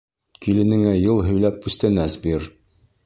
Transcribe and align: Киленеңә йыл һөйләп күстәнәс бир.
Киленеңә 0.45 0.93
йыл 1.01 1.21
һөйләп 1.27 1.59
күстәнәс 1.67 2.17
бир. 2.25 2.49